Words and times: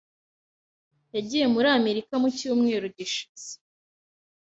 Yagiye 1.15 1.45
muri 1.53 1.67
Amerika 1.77 2.13
mu 2.21 2.29
cyumweru 2.37 2.85
gishize. 2.97 3.49